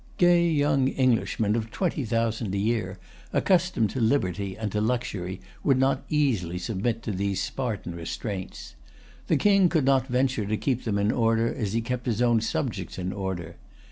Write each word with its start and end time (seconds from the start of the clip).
Gay 0.17 0.49
young 0.49 0.89
Englishmen 0.95 1.55
of 1.55 1.69
twenty 1.69 2.03
thousand 2.03 2.55
a 2.55 2.57
year, 2.57 2.97
accustomed 3.31 3.91
to 3.91 3.99
liberty 4.01 4.57
and 4.57 4.71
to 4.71 4.81
luxury, 4.81 5.39
would 5.63 5.77
not 5.77 6.03
easily 6.09 6.57
submit 6.57 7.03
to 7.03 7.11
these 7.11 7.39
Spartan 7.39 7.93
restraints. 7.93 8.73
The 9.27 9.37
King 9.37 9.69
could 9.69 9.85
not 9.85 10.07
venture 10.07 10.47
to 10.47 10.57
keep 10.57 10.85
them 10.85 10.97
in 10.97 11.11
order 11.11 11.53
as 11.53 11.73
he 11.73 11.81
kept 11.81 12.07
his 12.07 12.19
own 12.19 12.41
subjects 12.41 12.97
in 12.97 13.13
order. 13.13 13.57